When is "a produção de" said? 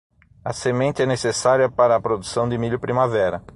1.95-2.57